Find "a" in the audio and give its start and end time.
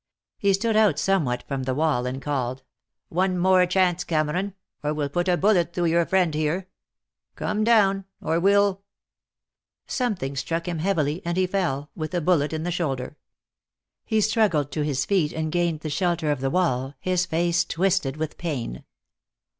5.27-5.37, 12.15-12.19